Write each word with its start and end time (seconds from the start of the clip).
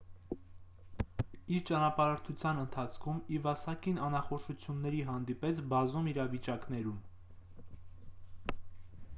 իր 1.57 1.65
ճանապարհորդության 1.69 2.61
ընթացքում 2.61 3.19
իվասակին 3.39 3.99
անախորժությունների 4.07 5.05
հանդիպեց 5.11 5.61
բազում 5.75 6.11
իրավիճակներում 6.13 8.57